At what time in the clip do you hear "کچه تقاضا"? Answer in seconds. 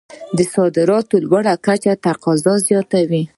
1.65-2.53